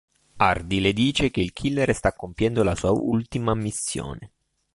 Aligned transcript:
Hardy 0.39 0.79
le 0.79 0.93
dice 0.93 1.29
che 1.29 1.41
il 1.41 1.53
killer 1.53 1.93
sta 1.93 2.13
compiendo 2.13 2.63
la 2.63 2.73
sua 2.73 2.89
ultima 2.89 3.53
missione. 3.53 4.31